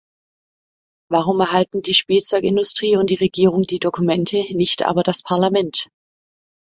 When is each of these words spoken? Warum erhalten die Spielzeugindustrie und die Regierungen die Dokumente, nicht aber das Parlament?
Warum 1.11 1.39
erhalten 1.41 1.83
die 1.83 1.93
Spielzeugindustrie 1.93 2.97
und 2.97 3.11
die 3.11 3.17
Regierungen 3.21 3.65
die 3.65 3.77
Dokumente, 3.77 4.37
nicht 4.55 4.81
aber 4.81 5.03
das 5.03 5.21
Parlament? 5.21 5.91